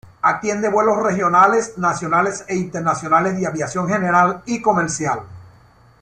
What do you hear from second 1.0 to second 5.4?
regionales, nacionales e internacionales de aviación general y comercial.